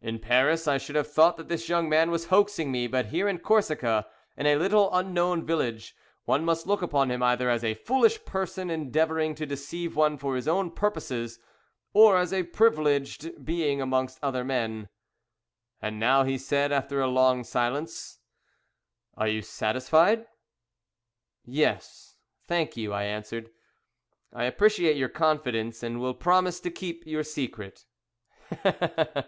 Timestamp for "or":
11.92-12.16